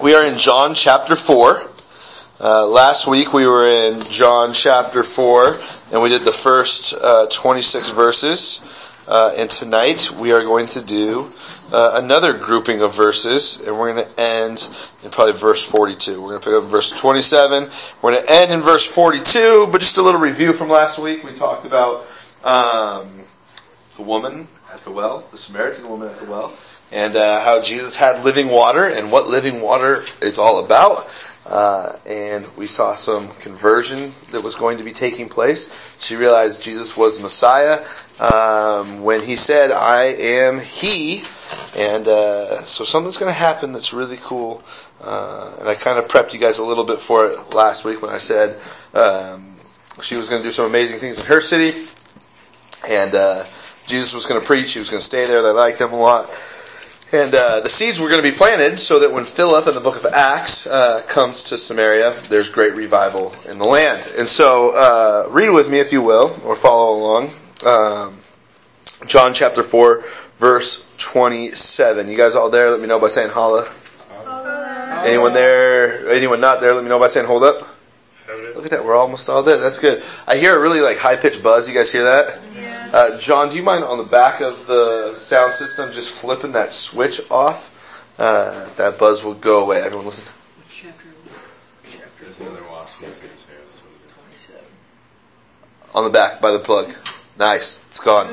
[0.00, 1.60] We are in John chapter 4.
[2.38, 5.54] Uh, last week we were in John chapter 4
[5.90, 8.64] and we did the first uh, 26 verses.
[9.08, 11.28] Uh, and tonight we are going to do
[11.72, 14.68] uh, another grouping of verses and we're going to end
[15.02, 16.22] in probably verse 42.
[16.22, 17.68] We're going to pick up verse 27.
[18.00, 21.24] We're going to end in verse 42, but just a little review from last week.
[21.24, 22.06] We talked about
[22.44, 23.10] um,
[23.96, 26.56] the woman at the well, the Samaritan woman at the well
[26.92, 31.34] and uh, how Jesus had living water and what living water is all about.
[31.46, 35.96] Uh, and we saw some conversion that was going to be taking place.
[35.98, 37.78] She realized Jesus was Messiah
[38.20, 41.22] um, when he said, "I am He,"
[41.74, 44.62] and uh, so something's going to happen that's really cool.
[45.02, 48.02] Uh, and I kind of prepped you guys a little bit for it last week
[48.02, 48.60] when I said
[48.92, 49.54] um,
[50.02, 51.78] she was going to do some amazing things in her city,
[52.86, 53.44] and uh,
[53.86, 54.74] Jesus was going to preach.
[54.74, 55.40] He was going to stay there.
[55.40, 56.30] They liked him a lot.
[57.10, 59.80] And uh, the seeds were going to be planted so that when Philip in the
[59.80, 64.12] book of Acts uh, comes to Samaria, there's great revival in the land.
[64.18, 67.30] And so, uh, read with me if you will, or follow along.
[67.64, 68.18] Um,
[69.06, 70.04] John chapter 4,
[70.36, 72.08] verse 27.
[72.08, 72.70] You guys all there?
[72.70, 73.72] Let me know by saying holla.
[75.06, 76.10] Anyone there?
[76.10, 76.74] Anyone not there?
[76.74, 77.66] Let me know by saying hold up.
[78.54, 78.84] Look at that.
[78.84, 79.56] We're almost all there.
[79.56, 80.02] That's good.
[80.26, 81.68] I hear a really like high pitched buzz.
[81.68, 82.38] You guys hear that?
[82.92, 86.70] Uh, John, do you mind on the back of the sound system just flipping that
[86.70, 87.74] switch off?
[88.18, 89.80] Uh, that buzz will go away.
[89.80, 90.32] Everyone listen.
[90.68, 91.08] Chapter.
[91.84, 92.60] Chapter is another.
[94.06, 94.64] Twenty-seven.
[95.94, 96.90] On the back by the plug.
[97.38, 97.84] Nice.
[97.88, 98.26] It's gone.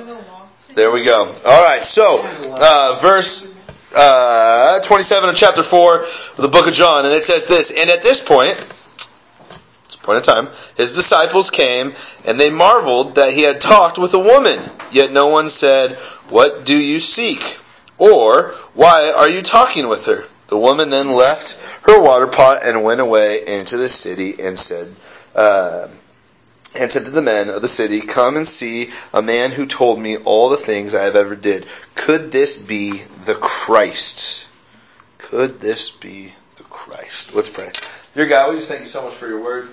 [0.73, 1.25] There we go.
[1.45, 1.83] All right.
[1.83, 3.55] So, uh, verse
[3.95, 7.89] uh, 27 of chapter 4 of the book of John, and it says this, and
[7.89, 8.57] at this point,
[10.05, 11.93] point in time, his disciples came
[12.27, 14.59] and they marveled that he had talked with a woman.
[14.91, 15.91] Yet no one said,
[16.29, 17.57] What do you seek?
[17.97, 20.23] Or, Why are you talking with her?
[20.47, 24.93] The woman then left her water pot and went away into the city and said,
[25.35, 25.87] uh,
[26.79, 29.99] and said to the men of the city, Come and see a man who told
[29.99, 31.65] me all the things I have ever did.
[31.95, 34.47] Could this be the Christ?
[35.17, 37.33] Could this be the Christ?
[37.33, 37.71] Let's pray.
[38.15, 39.67] Dear God, we just thank you so much for your word.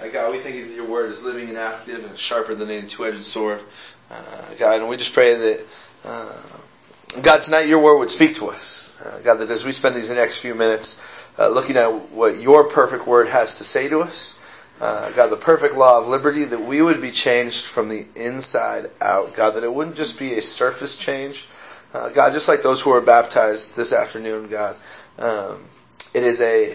[0.00, 2.70] Uh, God, we thank you that your word is living and active and sharper than
[2.70, 3.60] any two-edged sword.
[4.10, 5.66] Uh, God, and we just pray that,
[6.06, 6.42] uh,
[7.20, 8.90] God, tonight your word would speak to us.
[9.04, 12.66] Uh, God, that as we spend these next few minutes uh, looking at what your
[12.66, 14.40] perfect word has to say to us,
[14.80, 18.86] uh, God, the perfect law of liberty, that we would be changed from the inside
[19.02, 19.36] out.
[19.36, 21.46] God, that it wouldn't just be a surface change.
[21.92, 24.76] God, just like those who are baptized this afternoon, God,
[25.18, 25.62] um,
[26.14, 26.74] it is a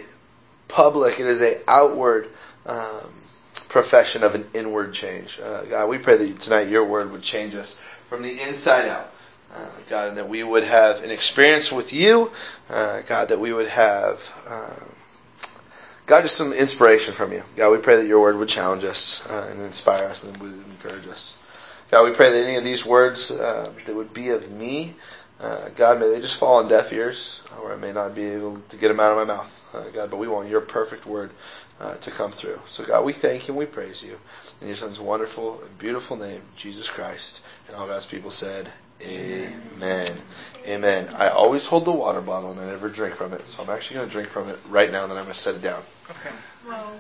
[0.68, 2.28] public, it is a outward
[2.66, 3.12] um,
[3.70, 5.40] profession of an inward change.
[5.44, 9.12] Uh, God, we pray that tonight your word would change us from the inside out.
[9.54, 12.30] Uh, God, and that we would have an experience with you.
[12.70, 14.20] Uh, God, that we would have,
[14.50, 14.92] um,
[16.06, 17.42] God, just some inspiration from you.
[17.56, 20.54] God, we pray that your word would challenge us uh, and inspire us and would
[20.54, 21.38] encourage us.
[21.90, 24.94] God, we pray that any of these words uh, that would be of me,
[25.40, 28.60] uh, God, may they just fall on deaf ears, or I may not be able
[28.70, 30.10] to get them out of my mouth, uh, God.
[30.10, 31.32] But we want your perfect word
[31.80, 32.60] uh, to come through.
[32.66, 34.18] So, God, we thank you and we praise you
[34.62, 37.46] in your Son's wonderful and beautiful name, Jesus Christ.
[37.68, 38.68] And all God's people said,
[39.06, 40.08] Amen.
[40.68, 41.08] Amen.
[41.16, 43.98] I always hold the water bottle and I never drink from it, so I'm actually
[43.98, 45.84] going to drink from it right now, and then I'm going to set it down.
[46.10, 46.36] Okay.
[46.68, 47.00] Well,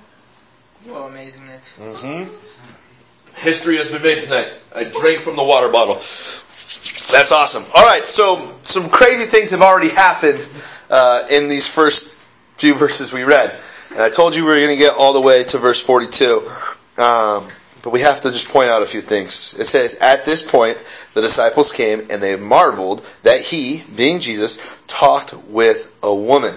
[0.86, 1.80] well, amazingness.
[1.80, 3.42] Mm-hmm.
[3.42, 4.54] History has been made tonight.
[4.76, 5.96] I drank from the water bottle.
[7.12, 7.64] That's awesome.
[7.74, 10.48] All right, so some crazy things have already happened
[10.90, 12.16] uh, in these first
[12.60, 13.52] few verses we read.
[13.92, 16.46] And I told you we were going to get all the way to verse 42.
[16.98, 17.48] Um,
[17.84, 19.56] but we have to just point out a few things.
[19.58, 20.78] It says, At this point,
[21.14, 26.54] the disciples came and they marveled that he, being Jesus, talked with a woman.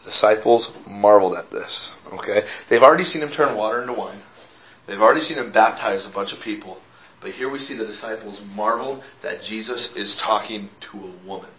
[0.00, 1.96] The disciples marveled at this.
[2.14, 2.42] Okay?
[2.68, 4.18] They've already seen him turn water into wine.
[4.86, 6.78] They've already seen him baptize a bunch of people.
[7.20, 11.50] But here we see the disciples marvel that Jesus is talking to a woman.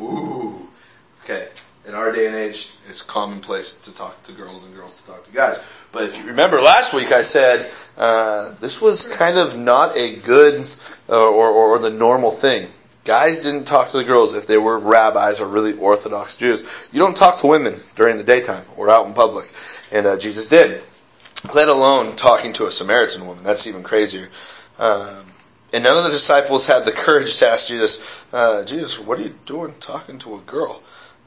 [0.00, 0.68] Ooh.
[1.22, 1.48] Okay.
[1.86, 5.26] In our day and age, it's commonplace to talk to girls and girls to talk
[5.26, 5.62] to guys.
[5.92, 10.16] But if you remember last week, I said uh, this was kind of not a
[10.16, 10.66] good
[11.10, 12.66] uh, or, or, the normal thing.
[13.04, 16.88] Guys didn't talk to the girls if they were rabbis or really Orthodox Jews.
[16.90, 19.44] You don't talk to women during the daytime or out in public,
[19.92, 20.80] and uh, Jesus did
[21.52, 23.44] let alone talking to a Samaritan woman.
[23.44, 24.28] That's even crazier.
[24.78, 25.24] Um,
[25.72, 29.22] and none of the disciples had the courage to ask Jesus, uh, Jesus, what are
[29.22, 30.80] you doing talking to a girl?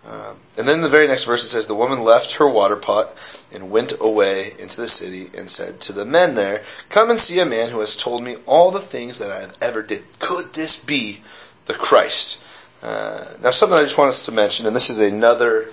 [0.07, 3.09] Um, and then the very next verse it says, The woman left her water pot
[3.53, 7.39] and went away into the city and said to the men there, Come and see
[7.39, 10.01] a man who has told me all the things that I have ever did.
[10.19, 11.19] Could this be
[11.65, 12.41] the Christ?
[12.81, 15.67] Uh, now, something I just want us to mention, and this is another,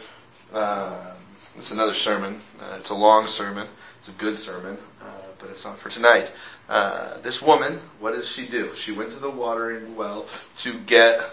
[0.53, 1.15] uh,
[1.57, 2.35] it's another sermon.
[2.61, 3.69] Uh, it's a long sermon.
[4.05, 6.31] It's a good sermon, uh, but it's not for tonight.
[6.69, 8.75] Uh, this woman, what does she do?
[8.75, 10.27] She went to the watering well
[10.59, 11.25] to get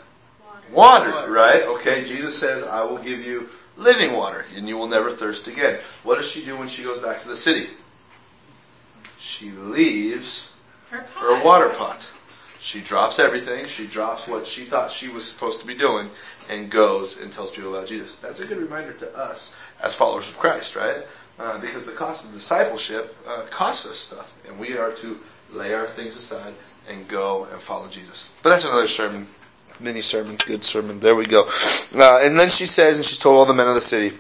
[0.72, 1.64] water, right?
[1.64, 5.78] Okay, Jesus says, I will give you living water, and you will never thirst again.
[6.06, 7.68] What does she do when she goes back to the city?
[9.20, 10.56] She leaves
[10.92, 12.10] Her, her water pot.
[12.62, 13.66] She drops everything.
[13.66, 16.10] She drops what she thought she was supposed to be doing
[16.50, 18.22] and goes and tells people about Jesus.
[18.22, 21.04] That's a good reminder to us as followers of Christ, right?
[21.42, 25.18] Uh, because the cost of discipleship uh, costs us stuff, and we are to
[25.52, 26.54] lay our things aside
[26.88, 28.38] and go and follow Jesus.
[28.44, 29.26] But that's another sermon,
[29.80, 31.00] mini sermon, good sermon.
[31.00, 31.50] There we go.
[31.96, 34.16] Uh, and then she says, and she told all the men of the city,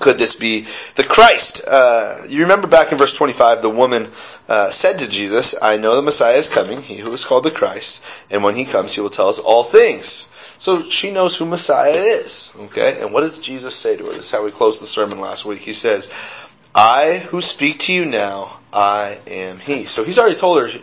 [0.00, 0.62] could this be
[0.96, 1.60] the Christ?
[1.68, 4.08] Uh, you remember back in verse 25, the woman
[4.48, 7.50] uh, said to Jesus, I know the Messiah is coming, he who is called the
[7.50, 10.32] Christ, and when he comes, he will tell us all things.
[10.60, 12.52] So she knows who Messiah is.
[12.54, 13.00] Okay?
[13.00, 14.10] And what does Jesus say to her?
[14.10, 15.60] This is how we closed the sermon last week.
[15.60, 16.12] He says,
[16.74, 19.86] I who speak to you now, I am he.
[19.86, 20.78] So he's already told her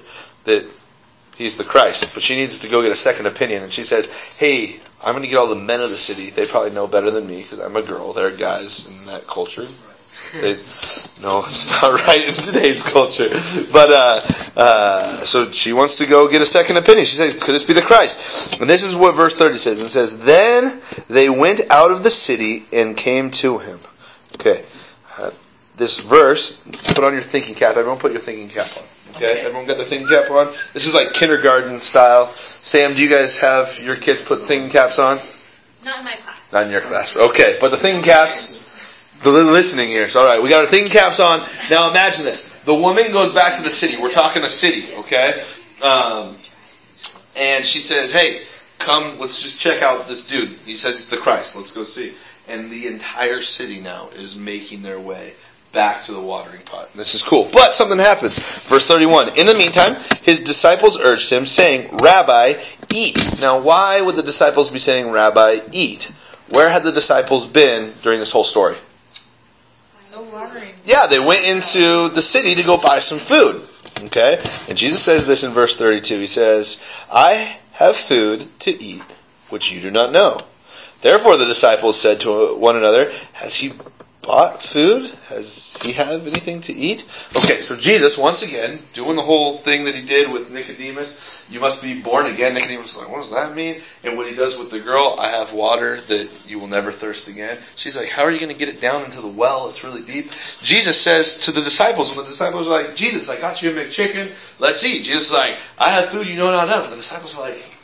[0.45, 0.65] that
[1.35, 3.61] he's the Christ, but she needs to go get a second opinion.
[3.61, 4.07] And she says,
[4.39, 6.31] Hey, I'm going to get all the men of the city.
[6.31, 8.13] They probably know better than me because I'm a girl.
[8.13, 9.67] They're guys in that culture.
[11.21, 13.27] No, it's not right in today's culture.
[13.71, 14.19] But uh,
[14.59, 17.05] uh, so she wants to go get a second opinion.
[17.05, 19.79] She says, "Could this be the Christ?" And this is what verse thirty says.
[19.79, 20.79] It says, "Then
[21.09, 23.79] they went out of the city and came to him."
[24.35, 24.63] Okay,
[25.17, 25.31] uh,
[25.77, 26.61] this verse.
[26.93, 27.77] Put on your thinking cap.
[27.77, 28.83] Everyone, put your thinking cap on.
[29.15, 29.39] Okay, Okay.
[29.41, 30.53] everyone got their thinking cap on.
[30.73, 32.31] This is like kindergarten style.
[32.61, 35.17] Sam, do you guys have your kids put thinking caps on?
[35.83, 36.53] Not in my class.
[36.53, 37.17] Not in your class.
[37.17, 38.56] Okay, but the thinking caps,
[39.23, 40.15] the li- listening ears.
[40.15, 41.39] All right, we got our thinking caps on.
[41.69, 43.97] Now imagine this: the woman goes back to the city.
[44.01, 45.43] We're talking a city, okay?
[45.81, 46.35] Um,
[47.35, 48.41] and she says, "Hey,
[48.79, 50.49] come, let's just check out this dude.
[50.49, 51.55] He says he's the Christ.
[51.55, 52.13] Let's go see."
[52.47, 55.33] And the entire city now is making their way
[55.73, 56.91] back to the watering pot.
[56.93, 57.49] This is cool.
[57.51, 58.39] But something happens.
[58.67, 59.37] Verse 31.
[59.37, 62.53] In the meantime, his disciples urged him, saying, Rabbi,
[62.95, 63.39] eat.
[63.41, 66.11] Now, why would the disciples be saying, Rabbi, eat?
[66.49, 68.77] Where had the disciples been during this whole story?
[70.83, 73.61] Yeah, they went into the city to go buy some food.
[74.05, 74.39] Okay?
[74.67, 76.19] And Jesus says this in verse 32.
[76.19, 76.81] He says,
[77.11, 79.03] I have food to eat,
[79.49, 80.39] which you do not know.
[81.01, 83.73] Therefore the disciples said to one another, Has he
[84.27, 85.09] bought food?
[85.29, 87.05] Has he have anything to eat?
[87.35, 91.61] Okay, so Jesus, once again, doing the whole thing that he did with Nicodemus, you
[91.61, 92.53] must be born again.
[92.53, 93.81] Nicodemus is like, what does that mean?
[94.03, 97.29] And what he does with the girl, I have water that you will never thirst
[97.29, 97.57] again.
[97.77, 99.69] She's like, how are you going to get it down into the well?
[99.69, 100.31] It's really deep.
[100.61, 103.73] Jesus says to the disciples, when the disciples are like, Jesus, I got you a
[103.73, 105.05] McChicken, let's eat.
[105.05, 106.89] Jesus is like, I have food you know not of.
[106.89, 107.76] The disciples are like,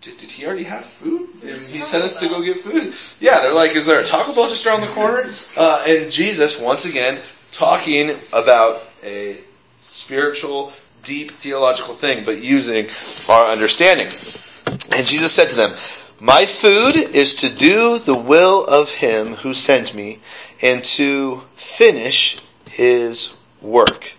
[0.00, 1.28] did, did he already have food?
[1.42, 2.94] He sent us to go get food.
[3.20, 5.24] Yeah, they're like, is there a Taco Bell just around the corner?
[5.56, 7.20] Uh, and Jesus, once again,
[7.52, 9.38] talking about a
[9.92, 12.86] spiritual, deep theological thing, but using
[13.28, 14.06] our understanding.
[14.96, 15.76] And Jesus said to them,
[16.18, 20.20] My food is to do the will of him who sent me
[20.62, 22.38] and to finish
[22.70, 24.12] his work.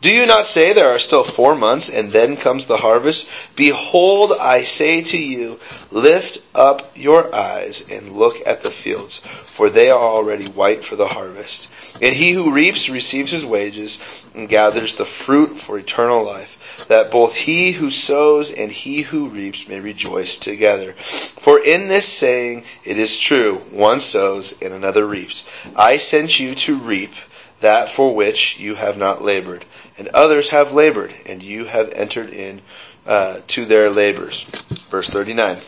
[0.00, 3.28] Do you not say there are still four months and then comes the harvest?
[3.56, 5.58] Behold, I say to you,
[5.90, 10.94] lift up your eyes and look at the fields, for they are already white for
[10.94, 11.68] the harvest.
[12.00, 17.10] And he who reaps receives his wages and gathers the fruit for eternal life, that
[17.10, 20.92] both he who sows and he who reaps may rejoice together.
[21.40, 25.44] For in this saying it is true, one sows and another reaps.
[25.74, 27.10] I sent you to reap
[27.60, 29.64] that for which you have not labored,
[29.96, 32.60] and others have labored, and you have entered in
[33.06, 34.44] uh, to their labors.
[34.90, 35.58] Verse 39.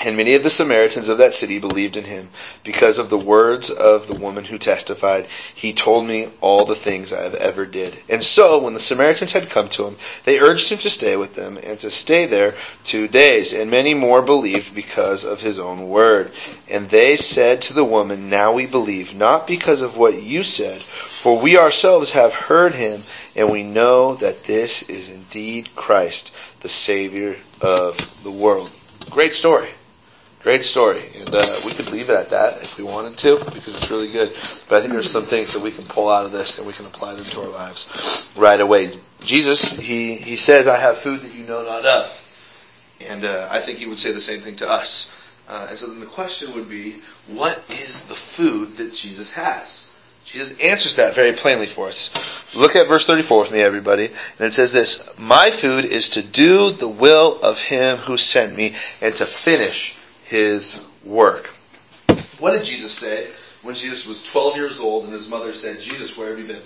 [0.00, 2.28] And many of the Samaritans of that city believed in him
[2.62, 5.26] because of the words of the woman who testified,
[5.56, 7.98] He told me all the things I have ever did.
[8.08, 11.34] And so, when the Samaritans had come to him, they urged him to stay with
[11.34, 13.52] them and to stay there two days.
[13.52, 16.30] And many more believed because of his own word.
[16.70, 20.80] And they said to the woman, Now we believe, not because of what you said,
[20.80, 23.02] for we ourselves have heard him,
[23.34, 28.70] and we know that this is indeed Christ, the Savior of the world.
[29.10, 29.68] Great story.
[30.42, 31.02] Great story.
[31.18, 34.10] And uh, we could leave it at that if we wanted to, because it's really
[34.10, 34.30] good.
[34.68, 36.72] But I think there's some things that we can pull out of this and we
[36.72, 38.92] can apply them to our lives right away.
[39.20, 42.12] Jesus, he, he says, I have food that you know not of.
[43.08, 45.14] And uh, I think he would say the same thing to us.
[45.48, 49.90] Uh, and so then the question would be, what is the food that Jesus has?
[50.24, 52.54] Jesus answers that very plainly for us.
[52.54, 54.06] Look at verse 34 with me, everybody.
[54.06, 58.54] And it says this, My food is to do the will of him who sent
[58.54, 59.97] me and to finish
[60.28, 61.46] his work.
[62.38, 63.28] What did Jesus say
[63.62, 66.62] when Jesus was 12 years old and his mother said, Jesus, where have you been?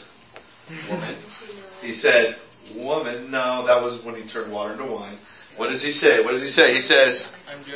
[0.90, 1.14] Woman.
[1.80, 2.36] He said,
[2.74, 5.16] Woman, no, that was when he turned water into wine.
[5.56, 6.24] What does he say?
[6.24, 6.74] What does he say?
[6.74, 7.34] He says,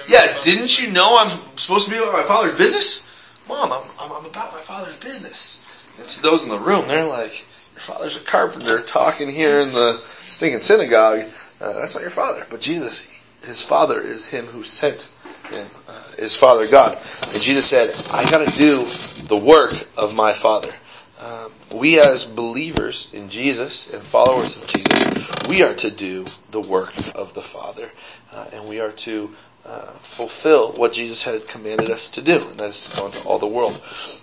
[0.09, 3.09] Yeah, didn't you know I'm supposed to be about my father's business?
[3.49, 5.64] Mom, I'm, I'm, I'm about my father's business.
[5.99, 9.71] And to those in the room, they're like, Your father's a carpenter talking here in
[9.71, 11.26] the stinking synagogue.
[11.61, 12.47] Uh, that's not your father.
[12.50, 13.09] But Jesus,
[13.45, 15.11] his father is him who sent
[15.53, 16.99] uh, his father God.
[17.33, 18.87] And Jesus said, I gotta do
[19.25, 20.73] the work of my father.
[21.21, 26.61] Um, we as believers in Jesus and followers of Jesus, we are to do the
[26.61, 27.91] work of the Father,
[28.33, 29.35] uh, and we are to
[29.65, 33.23] uh, fulfill what Jesus had commanded us to do, and that is to go into
[33.25, 33.81] all the world.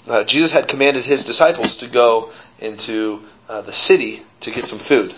[0.08, 4.80] Uh, Jesus had commanded his disciples to go into uh, the city to get some
[4.80, 5.16] food.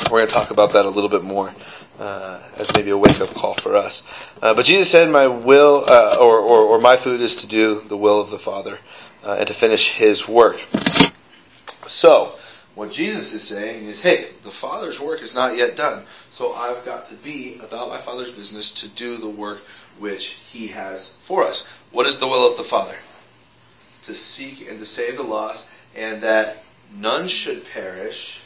[0.00, 1.54] Uh, we're going to talk about that a little bit more
[1.98, 4.02] uh, as maybe a wake up call for us.
[4.40, 8.20] but Jesus said, "My will, or, or, or my food, is to do the will
[8.20, 8.78] of the Father."
[9.24, 10.60] uh, and to finish his work.
[11.86, 12.36] So,
[12.74, 16.04] what Jesus is saying is, hey, the Father's work is not yet done.
[16.30, 19.60] So I've got to be about my Father's business to do the work
[19.98, 21.68] which He has for us.
[21.90, 22.96] What is the will of the Father?
[24.04, 26.64] To seek and to save the lost, and that
[26.96, 28.40] none should perish,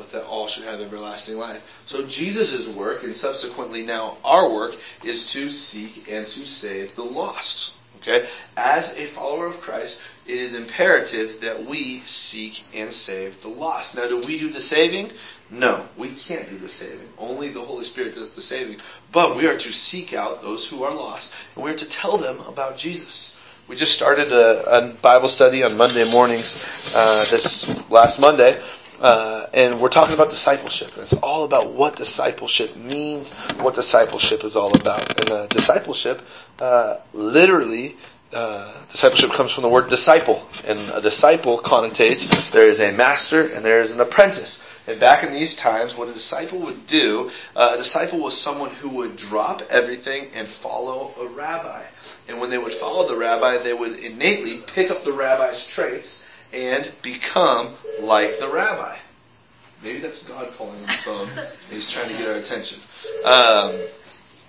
[0.00, 1.62] but that all should have everlasting life.
[1.84, 7.04] So Jesus' work, and subsequently now our work, is to seek and to save the
[7.04, 7.74] lost.
[8.00, 8.26] Okay?
[8.56, 13.94] As a follower of Christ, it is imperative that we seek and save the lost.
[13.94, 15.12] Now, do we do the saving?
[15.50, 17.08] No, we can't do the saving.
[17.18, 18.78] Only the Holy Spirit does the saving.
[19.12, 22.16] But we are to seek out those who are lost, and we are to tell
[22.16, 23.36] them about Jesus.
[23.68, 26.58] We just started a, a Bible study on Monday mornings
[26.94, 28.58] uh, this last Monday.
[29.00, 30.92] Uh, and we're talking about discipleship.
[30.94, 35.18] And it's all about what discipleship means, what discipleship is all about.
[35.18, 36.20] And uh, discipleship
[36.58, 37.96] uh, literally,
[38.34, 40.46] uh, discipleship comes from the word disciple.
[40.66, 44.62] And a disciple connotates there is a master and there is an apprentice.
[44.86, 48.70] And back in these times, what a disciple would do, uh, a disciple was someone
[48.70, 51.84] who would drop everything and follow a rabbi.
[52.28, 56.22] And when they would follow the rabbi, they would innately pick up the rabbi's traits
[56.52, 58.96] and become like the rabbi.
[59.82, 61.30] Maybe that's God calling on the phone.
[61.70, 62.80] He's trying to get our attention.
[63.24, 63.80] Um,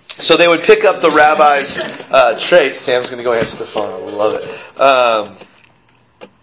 [0.02, 2.78] so they would pick up the rabbi's uh, traits.
[2.78, 3.92] Sam's going to go answer the phone.
[3.92, 4.80] I love it.
[4.80, 5.36] Um,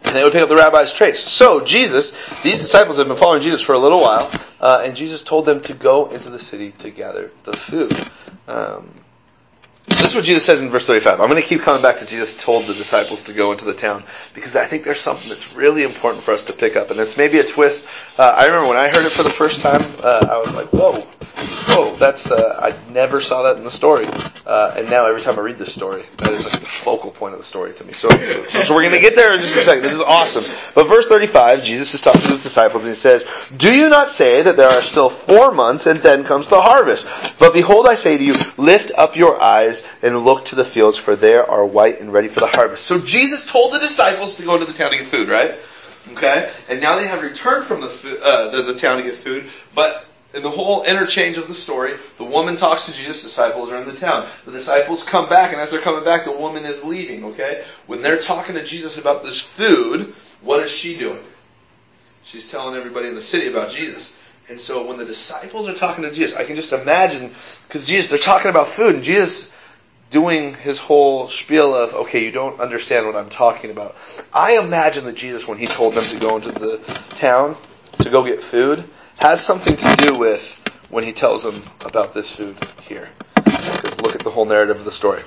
[0.04, 1.20] and they would pick up the rabbi's traits.
[1.20, 5.24] So Jesus, these disciples have been following Jesus for a little while, uh, and Jesus
[5.24, 7.94] told them to go into the city to gather the food.
[8.48, 8.92] Um,
[9.90, 11.20] this is what Jesus says in verse 35.
[11.20, 13.74] I'm going to keep coming back to Jesus told the disciples to go into the
[13.74, 14.04] town
[14.34, 16.92] because I think there's something that's really important for us to pick up.
[16.92, 17.86] And it's maybe a twist.
[18.18, 20.68] Uh, I remember when I heard it for the first time, uh, I was like,
[20.68, 21.06] whoa,
[21.68, 24.08] whoa, that's, uh, I never saw that in the story.
[24.46, 27.34] Uh, and now every time I read this story, that is like the focal point
[27.34, 27.94] of the story to me.
[27.94, 29.84] So, so, so we're going to get there in just a second.
[29.84, 30.44] This is awesome.
[30.74, 33.26] But verse 35, Jesus is talking to his disciples and he says,
[33.56, 37.08] Do you not say that there are still four months and then comes the harvest?
[37.38, 40.98] But behold, I say to you, lift up your eyes and look to the fields,
[40.98, 42.86] for they are white and ready for the harvest.
[42.86, 45.56] So Jesus told the disciples to go into the town to get food, right?
[46.14, 46.52] Okay?
[46.68, 50.06] And now they have returned from the, uh, the, the town to get food, but
[50.34, 53.88] in the whole interchange of the story, the woman talks to Jesus, disciples are in
[53.88, 54.30] the town.
[54.46, 57.66] The disciples come back, and as they're coming back, the woman is leaving, okay?
[57.88, 61.24] When they're talking to Jesus about this food, what is she doing?
[62.24, 64.16] She's telling everybody in the city about Jesus.
[64.50, 67.34] And so when the disciples are talking to Jesus, I can just imagine,
[67.68, 69.52] because Jesus, they're talking about food, and Jesus
[70.12, 73.96] doing his whole spiel of, okay, you don't understand what I'm talking about.
[74.34, 76.78] I imagine that Jesus, when he told them to go into the
[77.12, 77.56] town
[78.02, 78.86] to go get food,
[79.20, 80.42] has something to do with
[80.90, 82.58] when he tells them about this food
[82.88, 83.10] here.
[83.36, 85.22] Because look at the whole narrative of the story.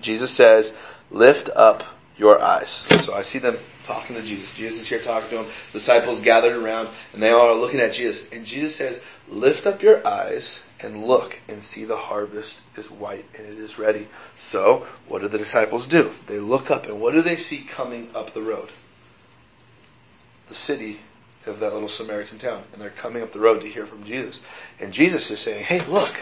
[0.00, 0.72] Jesus says,
[1.10, 1.82] lift up
[2.16, 2.84] your eyes.
[3.00, 4.54] So I see them talking to Jesus.
[4.54, 5.46] Jesus is here talking to them.
[5.72, 8.30] Disciples gathered around and they all are looking at Jesus.
[8.30, 13.24] And Jesus says, lift up your eyes and look and see the harvest is white
[13.36, 14.06] and it is ready.
[14.38, 16.12] So what do the disciples do?
[16.28, 18.70] They look up and what do they see coming up the road?
[20.48, 21.00] The city
[21.46, 22.62] of that little Samaritan town.
[22.72, 24.40] And they're coming up the road to hear from Jesus.
[24.80, 26.12] And Jesus is saying, hey, look,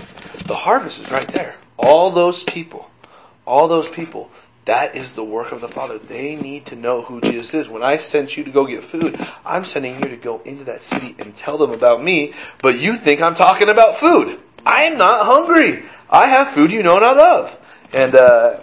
[0.47, 1.57] the harvest is right there.
[1.77, 2.91] All those people,
[3.47, 4.31] all those people,
[4.65, 5.99] that is the work of the Father.
[5.99, 7.69] They need to know who Jesus is.
[7.69, 10.85] When I sent you to go get food, I'm sending you to go into that
[10.85, 14.39] city and tell them about me, but you think I'm talking about food.
[14.65, 15.83] I am not hungry.
[16.09, 17.59] I have food you know not of.
[17.93, 18.61] And, uh,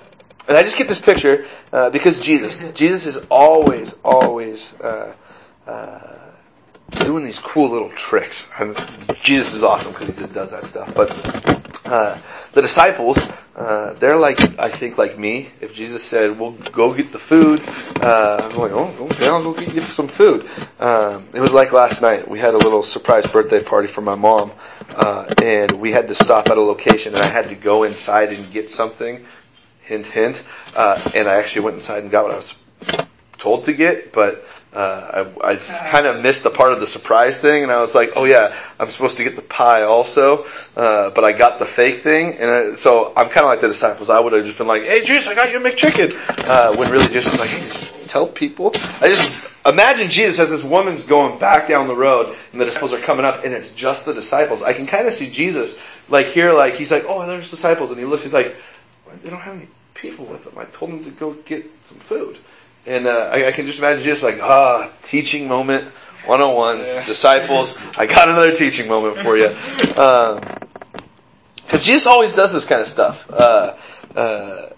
[0.48, 5.14] and I just get this picture, uh, because Jesus, Jesus is always, always, uh,
[5.68, 6.29] uh,
[6.92, 8.46] doing these cool little tricks.
[8.60, 8.78] And
[9.24, 10.94] Jesus is awesome because he just does that stuff.
[10.94, 11.12] But
[11.86, 12.20] uh,
[12.54, 13.18] the disciples,
[13.56, 15.50] uh, they're like, I think, like me.
[15.60, 17.62] If Jesus said, "Well, go get the food,"
[18.02, 20.48] uh, I'm like, "Oh, okay, I'll go get you some food."
[20.80, 22.30] Um, it was like last night.
[22.30, 24.52] We had a little surprise birthday party for my mom,
[24.90, 28.32] uh, and we had to stop at a location, and I had to go inside
[28.32, 29.26] and get something.
[29.82, 30.44] Hint, hint.
[30.76, 32.54] Uh, and I actually went inside and got what I was
[33.40, 37.38] told to get, but uh, I, I kind of missed the part of the surprise
[37.38, 40.46] thing, and I was like, "Oh yeah, I'm supposed to get the pie also,"
[40.78, 43.68] uh, but I got the fake thing, and I, so I'm kind of like the
[43.68, 44.12] disciples.
[44.12, 46.14] I would have just been like, "Hey, Jesus, I got you a McChicken,"
[46.48, 48.72] uh, when really Jesus was like, "Hey, just tell people."
[49.02, 49.32] I just
[49.66, 53.26] imagine Jesus as this woman's going back down the road, and the disciples are coming
[53.26, 54.62] up, and it's just the disciples.
[54.62, 58.00] I can kind of see Jesus like here, like he's like, "Oh, there's disciples," and
[58.00, 58.56] he looks, he's like,
[59.24, 60.54] "They don't have any people with them.
[60.60, 62.38] I told them to go get some food."
[62.86, 65.84] And uh, I, I, can just imagine just like, ah, teaching moment,
[66.26, 67.06] 101, yeah.
[67.06, 67.78] disciples.
[67.98, 69.50] I got another teaching moment for you.
[71.70, 73.30] Because um, Jesus always does this kind of stuff.
[73.30, 73.76] Uh,
[74.16, 74.70] uh,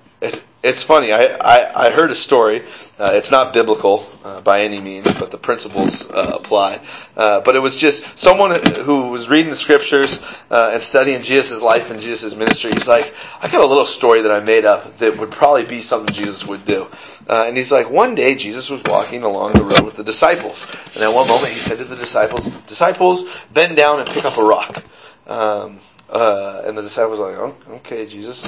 [0.64, 1.12] it's, funny.
[1.12, 2.64] I, I, I heard a story.
[3.00, 6.82] Uh, it's not biblical uh, by any means, but the principles uh, apply.
[7.18, 10.20] Uh, but it was just someone who was reading the scriptures
[10.52, 12.72] uh, and studying Jesus' life and Jesus' ministry.
[12.74, 15.82] He's like, I got a little story that I made up that would probably be
[15.82, 16.88] something Jesus would do.
[17.28, 20.66] Uh, and he's like, one day Jesus was walking along the road with the disciples,
[20.94, 24.38] and at one moment he said to the disciples, "Disciples, bend down and pick up
[24.38, 24.84] a rock."
[25.28, 28.48] Um, and the disciples were like, oh, "Okay, Jesus."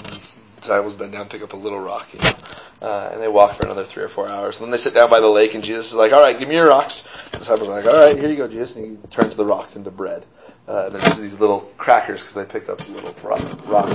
[0.64, 2.34] Disciples bend down, pick up a little rock, you know,
[2.82, 4.58] uh, and they walk for another three or four hours.
[4.58, 6.50] And then they sit down by the lake, and Jesus is like, "All right, give
[6.50, 9.08] me your rocks." The disciples are like, "All right, here you go, Jesus," and he
[9.08, 10.26] turns the rocks into bread.
[10.68, 13.90] Uh, and there's these little crackers because they picked up the little rock, rock.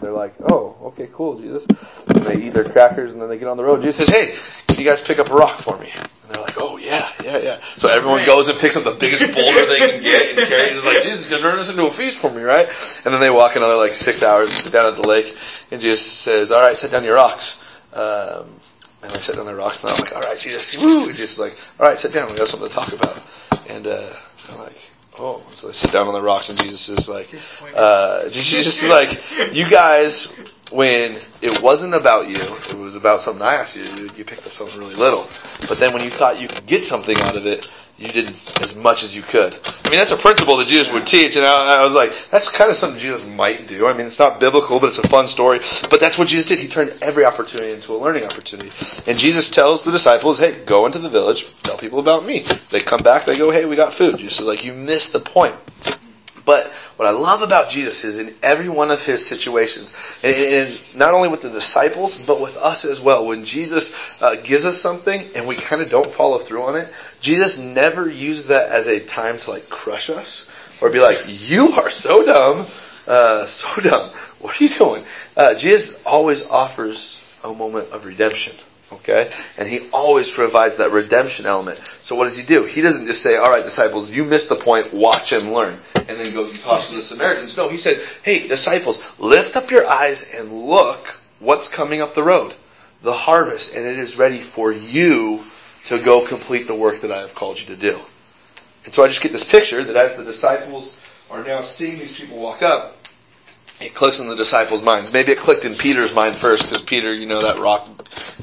[0.00, 1.66] They're like, "Oh, okay, cool, Jesus."
[2.08, 3.82] And they eat their crackers, and then they get on the road.
[3.82, 5.90] Jesus says, "Hey, can you guys pick up a rock for me?"
[6.32, 9.66] They're like, "Oh yeah, yeah, yeah." So everyone goes and picks up the biggest boulder
[9.66, 10.76] they can get and carries.
[10.76, 12.66] It's like, Jesus, gonna turn this into a feast for me, right?
[13.04, 15.36] And then they walk another like six hours and sit down at the lake,
[15.70, 17.62] and Jesus says, "All right, set down your rocks."
[17.92, 18.46] Um,
[19.02, 21.38] and they set down their rocks, and I'm like, "All right, Jesus, woo!" And Jesus
[21.38, 22.30] like, "All right, sit down.
[22.30, 23.20] We got something to talk about."
[23.68, 24.12] And uh,
[24.50, 24.90] I'm like.
[25.18, 27.28] Oh, so they sit down on the rocks, and Jesus is like,
[27.76, 30.32] uh, Jesus is like, you guys,
[30.72, 34.24] when it wasn't about you, it was about something I asked you to do, you
[34.24, 35.26] picked up something really little.
[35.68, 38.30] But then when you thought you could get something out of it, you did
[38.60, 39.54] as much as you could.
[39.54, 42.50] I mean, that's a principle that Jesus would teach, and I, I was like, that's
[42.50, 43.86] kind of something Jesus might do.
[43.86, 45.60] I mean, it's not biblical, but it's a fun story.
[45.88, 46.58] But that's what Jesus did.
[46.58, 48.70] He turned every opportunity into a learning opportunity.
[49.06, 52.44] And Jesus tells the disciples, hey, go into the village, tell people about me.
[52.70, 54.18] They come back, they go, hey, we got food.
[54.18, 55.54] Jesus is like, you missed the point.
[56.44, 61.14] But what I love about Jesus is in every one of his situations, and, not
[61.14, 63.26] only with the disciples, but with us as well.
[63.26, 66.88] When Jesus uh, gives us something and we kind of don't follow through on it,
[67.20, 70.50] Jesus never uses that as a time to like crush us
[70.80, 72.66] or be like, "You are so dumb,
[73.06, 74.10] uh, so dumb.
[74.40, 75.04] What are you doing?"
[75.36, 78.54] Uh, Jesus always offers a moment of redemption.
[78.92, 79.30] Okay?
[79.56, 81.80] And he always provides that redemption element.
[82.00, 82.64] So what does he do?
[82.64, 85.78] He doesn't just say, alright disciples, you missed the point, watch and learn.
[86.08, 87.56] And then goes and talks to the Samaritans.
[87.56, 92.22] No, he says, hey disciples, lift up your eyes and look what's coming up the
[92.22, 92.54] road.
[93.02, 95.42] The harvest, and it is ready for you
[95.86, 97.98] to go complete the work that I have called you to do.
[98.84, 100.96] And so I just get this picture that as the disciples
[101.30, 102.96] are now seeing these people walk up,
[103.80, 105.12] it clicks in the disciples' minds.
[105.12, 107.88] Maybe it clicked in Peter's mind first, because Peter, you know, that rock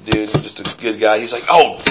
[0.04, 1.20] dude, just a good guy.
[1.20, 1.82] He's like, oh,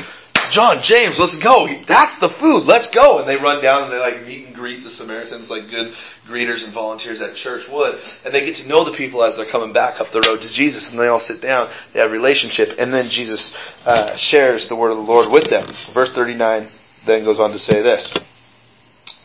[0.59, 1.69] John, James, let's go.
[1.87, 2.65] That's the food.
[2.65, 3.21] Let's go.
[3.21, 5.95] And they run down and they like meet and greet the Samaritans like good
[6.27, 7.97] greeters and volunteers at church would.
[8.25, 10.51] And they get to know the people as they're coming back up the road to
[10.51, 10.91] Jesus.
[10.91, 11.69] And they all sit down.
[11.93, 12.75] They have relationship.
[12.81, 15.65] And then Jesus uh, shares the word of the Lord with them.
[15.95, 16.67] Verse 39
[17.07, 18.13] then goes on to say this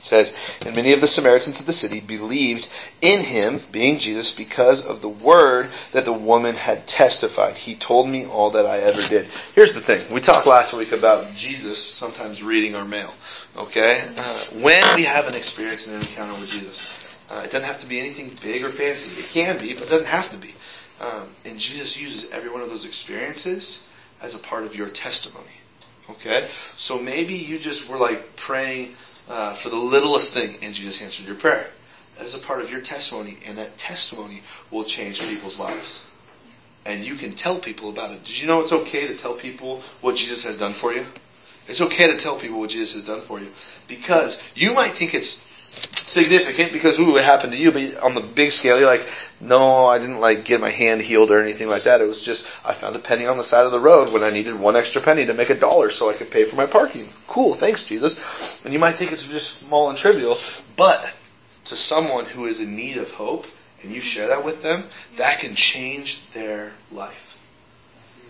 [0.03, 0.33] says,
[0.65, 2.67] And many of the Samaritans of the city believed
[3.01, 7.55] in him, being Jesus, because of the word that the woman had testified.
[7.55, 9.27] He told me all that I ever did.
[9.55, 10.13] Here's the thing.
[10.13, 13.13] We talked last week about Jesus sometimes reading our mail.
[13.55, 14.03] Okay?
[14.17, 17.79] Uh, when we have an experience and an encounter with Jesus, uh, it doesn't have
[17.79, 19.19] to be anything big or fancy.
[19.19, 20.53] It can be, but it doesn't have to be.
[20.99, 23.87] Um, and Jesus uses every one of those experiences
[24.21, 25.45] as a part of your testimony.
[26.09, 26.47] Okay?
[26.77, 28.95] So maybe you just were like praying
[29.29, 31.67] uh, for the littlest thing, and Jesus answered your prayer.
[32.17, 36.07] That is a part of your testimony, and that testimony will change people's lives.
[36.85, 38.23] And you can tell people about it.
[38.23, 41.05] Did you know it's okay to tell people what Jesus has done for you?
[41.67, 43.47] It's okay to tell people what Jesus has done for you.
[43.87, 45.45] Because you might think it's
[46.13, 49.07] significant because ooh, it happened to you, but on the big scale, you're like,
[49.41, 52.01] no, I didn't like get my hand healed or anything like that.
[52.01, 54.29] It was just I found a penny on the side of the road when I
[54.29, 57.09] needed one extra penny to make a dollar so I could pay for my parking.
[57.27, 58.19] Cool, thanks Jesus.
[58.63, 60.37] And you might think it's just small and trivial,
[60.77, 61.05] but
[61.65, 63.45] to someone who is in need of hope
[63.81, 64.83] and you share that with them,
[65.17, 67.37] that can change their life.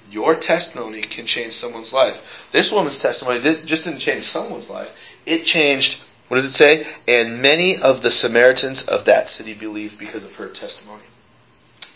[0.10, 2.22] Your testimony can change someone's life.
[2.52, 4.92] This woman's testimony did, just didn't change someone's life.
[5.26, 6.88] It changed, what does it say?
[7.08, 11.04] And many of the Samaritans of that city believed because of her testimony.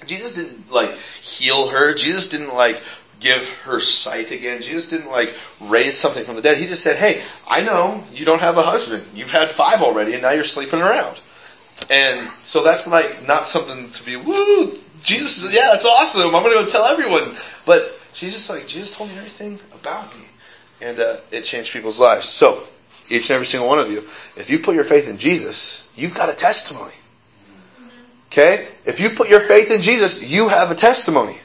[0.06, 1.94] Jesus didn't like heal her.
[1.94, 2.82] Jesus didn't like
[3.20, 4.62] give her sight again.
[4.62, 6.58] Jesus didn't like raise something from the dead.
[6.58, 9.04] He just said, Hey, I know you don't have a husband.
[9.16, 11.20] You've had five already and now you're sleeping around.
[11.90, 16.36] And so that's like not something to be, woo, Jesus, yeah, that's awesome.
[16.36, 17.36] I'm going to go tell everyone.
[17.66, 20.26] But she's just like, Jesus told me everything about me.
[20.82, 22.28] And uh, it changed people's lives.
[22.28, 22.64] So,
[23.10, 24.04] each and every single one of you,
[24.36, 26.94] if you put your faith in Jesus, you've got a testimony.
[28.28, 28.68] Okay?
[28.86, 31.38] If you put your faith in Jesus, you have a testimony.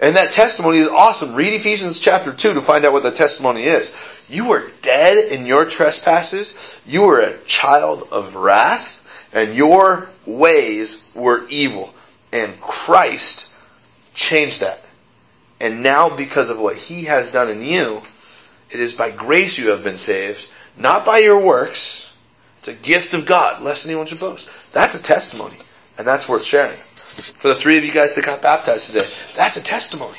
[0.00, 1.34] And that testimony is awesome.
[1.34, 3.94] Read Ephesians chapter 2 to find out what the testimony is.
[4.28, 6.80] You were dead in your trespasses.
[6.86, 8.94] You were a child of wrath.
[9.32, 11.92] And your ways were evil.
[12.32, 13.54] And Christ
[14.14, 14.80] changed that.
[15.60, 18.02] And now because of what He has done in you,
[18.70, 20.46] it is by grace you have been saved,
[20.78, 22.12] not by your works.
[22.58, 24.50] It's a gift of God, lest anyone should boast.
[24.72, 25.56] That's a testimony.
[25.96, 26.78] And that's worth sharing.
[27.38, 30.18] For the three of you guys that got baptized today, that's a testimony.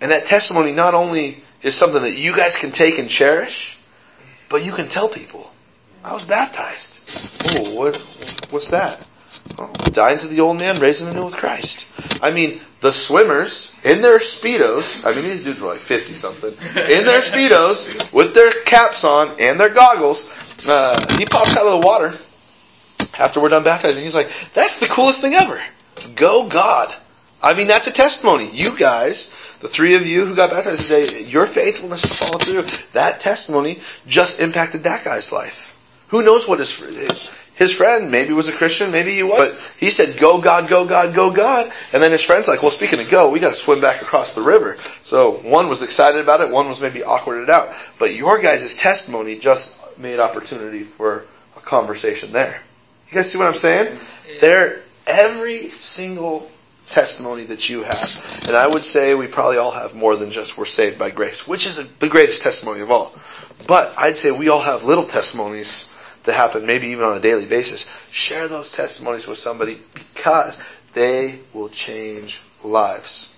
[0.00, 3.78] And that testimony not only is something that you guys can take and cherish,
[4.48, 5.50] but you can tell people,
[6.02, 7.56] I was baptized.
[7.56, 7.96] Oh, what,
[8.50, 9.00] what's that?
[9.92, 11.86] Dying to the old man, raising anew with Christ.
[12.22, 15.04] I mean, the swimmers in their speedos.
[15.04, 19.36] I mean, these dudes were like fifty something in their speedos with their caps on
[19.40, 20.66] and their goggles.
[20.66, 22.12] Uh, he pops out of the water
[23.18, 24.02] after we're done baptizing.
[24.02, 25.60] He's like, "That's the coolest thing ever."
[26.14, 26.92] Go God.
[27.42, 28.48] I mean, that's a testimony.
[28.52, 32.62] You guys, the three of you who got baptized today, your faithfulness to follow through,
[32.92, 35.76] that testimony just impacted that guy's life.
[36.08, 36.70] Who knows what his
[37.54, 40.86] his friend maybe was a Christian, maybe he was, but he said, "Go God, go
[40.86, 43.54] God, go God," and then his friend's like, "Well, speaking of go, we got to
[43.54, 47.50] swim back across the river." So one was excited about it, one was maybe awkwarded
[47.50, 51.24] out, but your guys' testimony just made opportunity for
[51.56, 52.60] a conversation there.
[53.10, 53.98] You guys see what I'm saying?
[54.40, 56.50] There, every single
[56.88, 60.56] testimony that you have, and I would say we probably all have more than just
[60.56, 63.14] we're saved by grace, which is the greatest testimony of all.
[63.66, 65.90] But I'd say we all have little testimonies
[66.24, 67.90] that happen maybe even on a daily basis.
[68.10, 70.60] Share those testimonies with somebody because
[70.92, 73.34] they will change lives.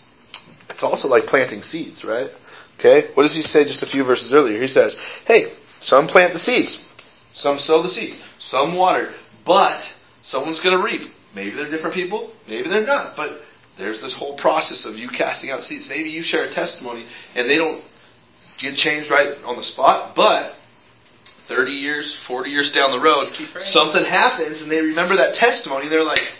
[0.70, 2.30] It's also like planting seeds, right?
[2.78, 3.08] Okay?
[3.14, 4.60] What does he say just a few verses earlier?
[4.60, 6.92] He says, hey, some plant the seeds,
[7.32, 9.12] some sow the seeds, some water,
[9.44, 11.10] but someone's going to reap.
[11.34, 13.40] Maybe they're different people, maybe they're not, but
[13.76, 15.88] there's this whole process of you casting out seeds.
[15.88, 17.82] Maybe you share a testimony and they don't
[18.58, 20.56] get changed right on the spot, but
[21.46, 25.92] 30 years, 40 years down the road, something happens and they remember that testimony and
[25.92, 26.32] they're like,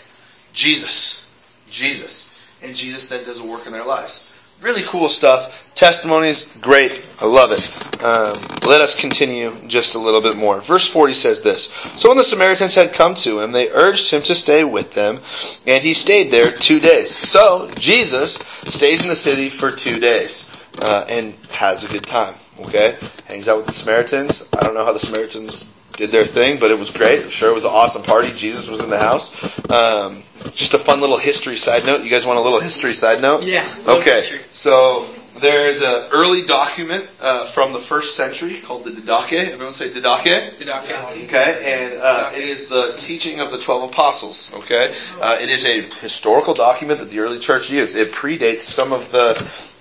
[0.53, 1.25] Jesus,
[1.69, 2.31] Jesus.
[2.61, 4.35] And Jesus then does a work in their lives.
[4.61, 5.53] Really cool stuff.
[5.75, 7.05] Testimonies, great.
[7.19, 8.03] I love it.
[8.03, 10.61] Um, let us continue just a little bit more.
[10.61, 14.21] Verse 40 says this So when the Samaritans had come to him, they urged him
[14.23, 15.19] to stay with them,
[15.67, 17.13] and he stayed there two days.
[17.15, 22.35] So Jesus stays in the city for two days uh, and has a good time.
[22.59, 24.47] Okay, hangs out with the Samaritans.
[24.53, 27.31] I don't know how the Samaritans did their thing, but it was great.
[27.31, 28.31] Sure, it was an awesome party.
[28.33, 29.33] Jesus was in the house.
[29.69, 32.03] Um, just a fun little history side note.
[32.03, 33.43] You guys want a little history side note?
[33.43, 33.65] Yeah.
[33.87, 34.15] Okay.
[34.15, 34.39] history.
[34.51, 35.07] So
[35.39, 39.51] there's an early document uh, from the first century called the Didache.
[39.51, 40.57] Everyone say Didache.
[40.57, 41.25] Didache.
[41.25, 44.51] Okay, and uh, it is the teaching of the twelve apostles.
[44.55, 47.95] Okay, uh, it is a historical document that the early church used.
[47.95, 49.35] It predates some of the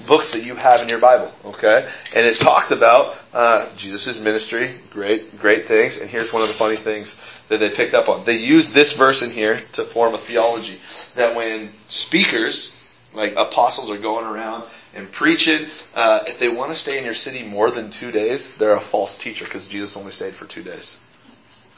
[0.07, 1.33] books that you have in your Bible.
[1.45, 6.01] Okay, and it talked about uh, Jesus' ministry, great, great things.
[6.01, 8.25] And here's one of the funny things that they picked up on.
[8.25, 10.79] They used this verse in here to form a theology
[11.15, 12.81] that when speakers,
[13.13, 17.15] like apostles, are going around and preaching, uh, if they want to stay in your
[17.15, 20.63] city more than two days, they're a false teacher because Jesus only stayed for two
[20.63, 20.97] days.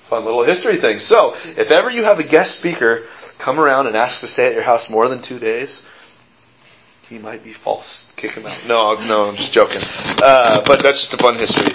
[0.08, 1.00] Fun little history thing.
[1.00, 3.02] So, if ever you have a guest speaker
[3.38, 5.86] come around and ask to stay at your house more than two days,
[7.08, 8.12] he might be false.
[8.16, 8.64] Kick him out.
[8.68, 9.80] No, no, I'm just joking.
[10.22, 11.72] Uh, but that's just a fun history.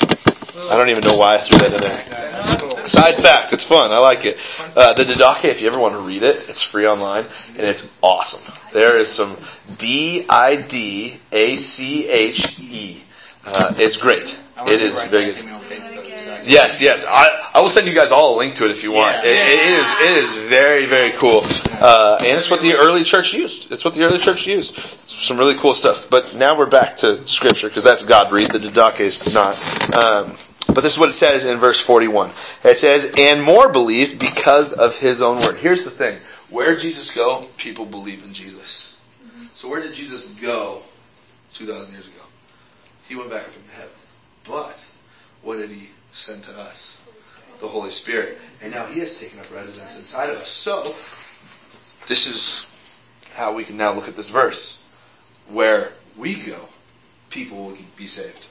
[0.69, 2.57] I don't even know why I threw that in there.
[2.85, 3.91] Side fact, it's fun.
[3.91, 4.37] I like it.
[4.75, 7.97] Uh, the Didache, if you ever want to read it, it's free online and it's
[8.01, 8.53] awesome.
[8.73, 9.37] There is some
[9.77, 13.01] D I D A C H E.
[13.45, 14.39] Uh, it's great.
[14.67, 15.33] It is very.
[16.43, 17.05] Yes, yes.
[17.07, 19.15] I, I will send you guys all a link to it if you want.
[19.23, 19.31] Yeah.
[19.31, 21.41] It, it is it is very very cool,
[21.79, 23.71] uh, and it's what the early church used.
[23.71, 24.77] It's what the early church used.
[25.09, 26.09] Some really cool stuff.
[26.09, 28.51] But now we're back to scripture because that's God breathed.
[28.51, 29.55] The Didache is not.
[29.95, 30.33] Um,
[30.73, 32.31] but this is what it says in verse forty-one.
[32.63, 36.17] It says, "And more believed because of His own word." Here's the thing:
[36.49, 37.47] where did Jesus go?
[37.57, 38.97] People believe in Jesus.
[39.53, 40.81] So where did Jesus go
[41.53, 42.23] two thousand years ago?
[43.07, 43.91] He went back up into heaven.
[44.47, 44.87] But
[45.43, 47.01] what did He send to us?
[47.61, 48.37] the Holy Spirit.
[48.61, 50.49] And now He has taken up residence inside of us.
[50.49, 50.83] So,
[52.07, 52.65] this is
[53.33, 54.83] how we can now look at this verse.
[55.49, 56.59] Where we go,
[57.29, 58.47] people will be saved.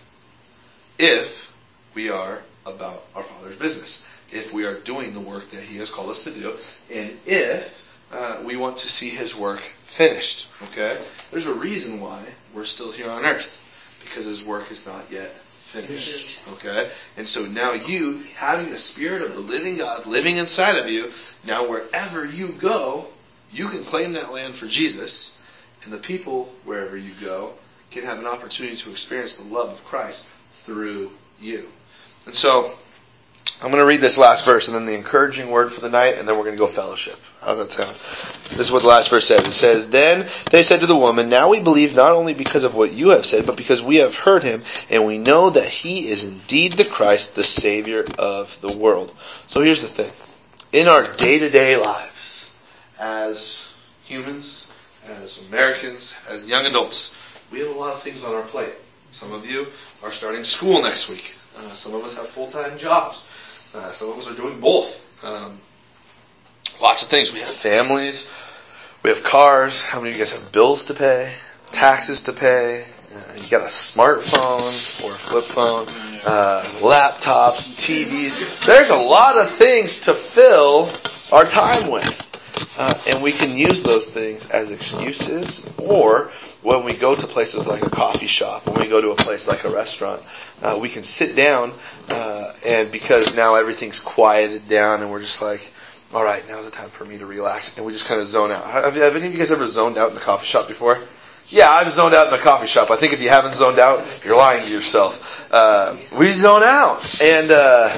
[0.98, 1.49] If
[1.94, 4.06] we are about our Father's business.
[4.32, 6.56] If we are doing the work that He has called us to do.
[6.92, 10.48] And if uh, we want to see His work finished.
[10.64, 10.96] Okay?
[11.30, 12.22] There's a reason why
[12.54, 13.60] we're still here on earth.
[14.02, 15.30] Because His work is not yet
[15.70, 16.40] finished.
[16.54, 16.90] Okay?
[17.16, 21.10] And so now you, having the Spirit of the living God living inside of you,
[21.46, 23.06] now wherever you go,
[23.52, 25.38] you can claim that land for Jesus,
[25.84, 27.54] and the people, wherever you go,
[27.90, 30.28] can have an opportunity to experience the love of Christ
[30.64, 31.68] through you.
[32.26, 32.72] And so,
[33.62, 36.16] I'm going to read this last verse and then the encouraging word for the night,
[36.16, 37.16] and then we're going to go fellowship.
[37.40, 37.94] How does that sound?
[38.56, 39.46] This is what the last verse says.
[39.46, 42.74] It says, Then they said to the woman, Now we believe not only because of
[42.74, 46.08] what you have said, but because we have heard him, and we know that he
[46.08, 49.14] is indeed the Christ, the Savior of the world.
[49.46, 50.12] So here's the thing.
[50.72, 52.54] In our day-to-day lives,
[52.98, 54.70] as humans,
[55.06, 57.16] as Americans, as young adults,
[57.50, 58.74] we have a lot of things on our plate.
[59.10, 59.66] Some of you
[60.02, 61.34] are starting school next week.
[61.60, 63.28] Uh, some of us have full-time jobs.
[63.74, 65.06] Uh, some of us are doing both.
[65.22, 65.58] Um,
[66.80, 67.32] lots of things.
[67.32, 68.34] We have families.
[69.02, 69.82] We have cars.
[69.82, 71.32] How many of you guys have bills to pay?
[71.70, 72.82] Taxes to pay?
[72.82, 75.86] Uh, you got a smartphone or flip phone,
[76.24, 78.64] uh, laptops, TVs.
[78.64, 80.88] There's a lot of things to fill
[81.32, 82.29] our time with.
[82.78, 86.30] Uh, and we can use those things as excuses, or
[86.62, 89.48] when we go to places like a coffee shop, when we go to a place
[89.48, 90.26] like a restaurant,
[90.62, 91.72] uh, we can sit down,
[92.08, 95.72] uh, and because now everything's quieted down, and we're just like,
[96.12, 98.50] all right, now's the time for me to relax, and we just kind of zone
[98.50, 98.64] out.
[98.64, 100.98] Have, have any of you guys ever zoned out in a coffee shop before?
[101.48, 102.90] Yeah, I've zoned out in a coffee shop.
[102.90, 105.48] I think if you haven't zoned out, you're lying to yourself.
[105.52, 107.96] Uh, we zone out, and uh,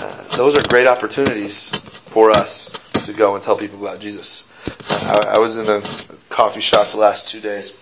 [0.00, 1.70] uh, those are great opportunities
[2.06, 4.48] for us to go and tell people about Jesus.
[4.90, 5.82] I, I was in a
[6.28, 7.78] coffee shop the last two days.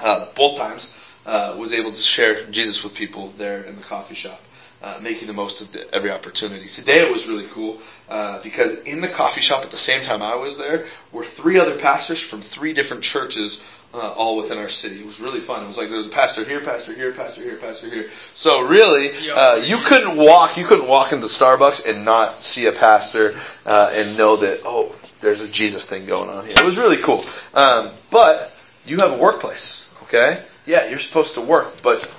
[0.00, 4.14] Uh, both times, uh, was able to share Jesus with people there in the coffee
[4.14, 4.40] shop.
[4.82, 6.68] Uh, making the most of the, every opportunity.
[6.68, 10.20] Today it was really cool uh, because in the coffee shop at the same time
[10.20, 14.68] I was there were three other pastors from three different churches uh, all within our
[14.68, 15.00] city.
[15.00, 15.62] It was really fun.
[15.62, 18.10] It was like there was a pastor here, pastor here, pastor here, pastor here.
[18.34, 22.72] So really, uh, you couldn't walk, you couldn't walk into Starbucks and not see a
[22.72, 26.54] pastor uh, and know that oh, there's a Jesus thing going on here.
[26.56, 27.24] It was really cool.
[27.54, 28.52] Um, but
[28.84, 30.42] you have a workplace, okay?
[30.66, 32.12] Yeah, you're supposed to work, but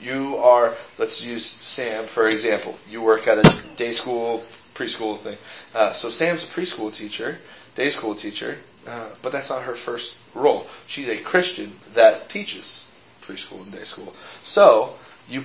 [0.00, 0.74] you are.
[0.98, 2.76] Let's use Sam for example.
[2.90, 5.38] You work at a day school, preschool thing.
[5.74, 7.38] Uh, so Sam's a preschool teacher,
[7.74, 8.58] day school teacher.
[8.86, 10.66] Uh, but that's not her first role.
[10.86, 12.86] She's a Christian that teaches
[13.22, 14.12] preschool and day school.
[14.44, 14.94] So
[15.28, 15.42] you,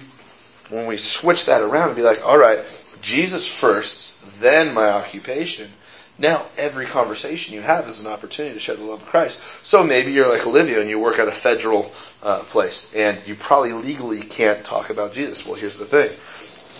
[0.70, 2.60] when we switch that around and be like, all right,
[3.02, 5.72] Jesus first, then my occupation.
[6.20, 9.42] Now every conversation you have is an opportunity to share the love of Christ.
[9.66, 13.34] So maybe you're like Olivia and you work at a federal uh, place and you
[13.34, 15.46] probably legally can't talk about Jesus.
[15.48, 16.12] Well, here's the thing: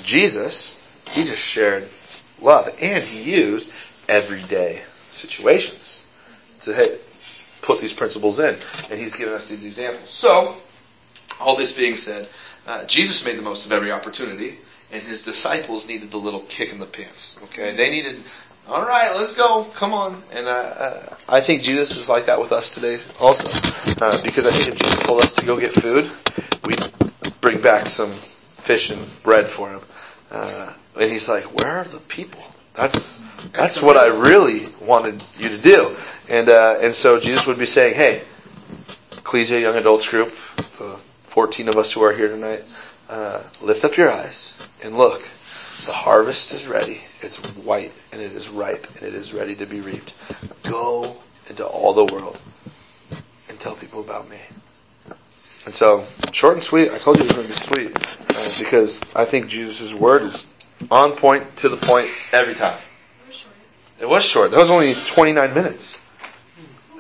[0.04, 1.88] Jesus, he just shared
[2.40, 3.74] love and he used
[4.08, 6.06] everyday situations
[6.62, 6.98] to
[7.62, 8.56] put these principles in.
[8.90, 10.10] And he's given us these examples.
[10.10, 10.56] So,
[11.40, 12.28] all this being said,
[12.68, 14.58] uh, Jesus made the most of every opportunity,
[14.92, 17.40] and his disciples needed the little kick in the pants.
[17.46, 18.18] Okay, they needed,
[18.68, 20.22] all right, let's go, come on.
[20.32, 23.48] And uh, uh, I think Jesus is like that with us today, also,
[24.02, 26.10] uh, because I think if Jesus told us to go get food,
[26.66, 29.82] we'd bring back some fish and bread for him.
[30.30, 32.44] Uh, and he's like, where are the people?
[32.74, 33.20] That's
[33.52, 35.96] that's what I really wanted you to do.
[36.30, 38.22] And uh, and so Jesus would be saying, Hey,
[39.18, 40.34] Ecclesia Young Adults Group,
[40.78, 42.64] the 14 of us who are here tonight,
[43.10, 45.22] uh, lift up your eyes and look.
[45.86, 47.02] The harvest is ready.
[47.22, 50.14] It's white and it is ripe and it is ready to be reaped.
[50.64, 51.16] Go
[51.50, 52.40] into all the world
[53.50, 54.38] and tell people about me.
[55.66, 56.92] And so, short and sweet.
[56.92, 60.24] I told you it was going to be sweet uh, because I think Jesus' word
[60.24, 60.46] is
[60.90, 62.80] on point, to the point, every time.
[64.00, 64.52] It was short.
[64.52, 66.00] That was only 29 minutes.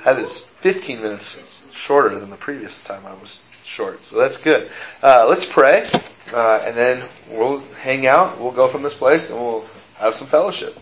[0.05, 1.37] That is 15 minutes
[1.71, 4.05] shorter than the previous time I was short.
[4.05, 4.69] So that's good.
[5.01, 5.89] Uh, let's pray,
[6.33, 8.39] uh, and then we'll hang out.
[8.39, 9.65] We'll go from this place and we'll
[9.95, 10.77] have some fellowship.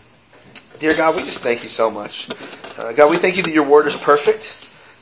[0.78, 2.28] Dear God, we just thank you so much.
[2.76, 4.56] Uh, God, we thank you that your word is perfect.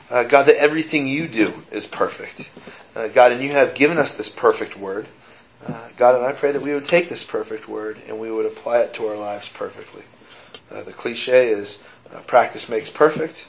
[0.09, 2.49] Uh, God, that everything you do is perfect.
[2.95, 5.07] Uh, God, and you have given us this perfect word.
[5.65, 8.45] Uh, God, and I pray that we would take this perfect word and we would
[8.45, 10.03] apply it to our lives perfectly.
[10.71, 13.45] Uh, the cliche is uh, practice makes perfect.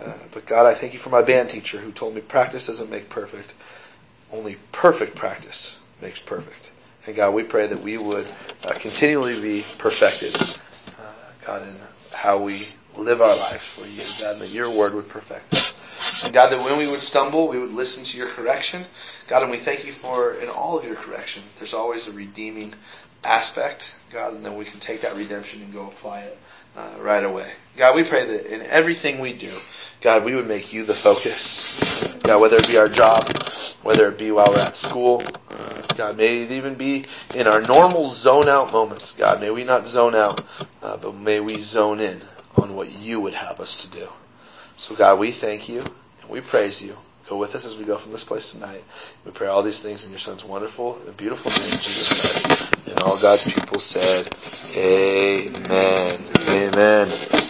[0.00, 2.90] Uh, but God, I thank you for my band teacher who told me practice doesn't
[2.90, 3.54] make perfect.
[4.30, 6.70] Only perfect practice makes perfect.
[7.06, 8.26] And God, we pray that we would
[8.64, 10.54] uh, continually be perfected, uh,
[11.46, 11.74] God, in
[12.10, 15.75] how we live our lives for you, God, that your word would perfect us.
[16.24, 18.84] And God, that when we would stumble, we would listen to your correction.
[19.28, 22.74] God, and we thank you for in all of your correction, there's always a redeeming
[23.24, 26.38] aspect, God, and then we can take that redemption and go apply it
[26.76, 27.50] uh, right away.
[27.76, 29.52] God, we pray that in everything we do,
[30.00, 31.74] God, we would make you the focus.
[32.22, 33.42] God, whether it be our job,
[33.82, 37.04] whether it be while we're at school, uh, God, may it even be
[37.34, 39.12] in our normal zone out moments.
[39.12, 40.44] God, may we not zone out,
[40.82, 42.20] uh, but may we zone in
[42.56, 44.08] on what you would have us to do.
[44.76, 46.96] So God, we thank you and we praise you.
[47.28, 48.84] Go with us as we go from this place tonight.
[49.24, 52.72] We pray all these things in your son's wonderful and beautiful name, Jesus Christ.
[52.86, 54.32] And all God's people said,
[54.76, 56.20] Amen.
[56.48, 57.45] Amen.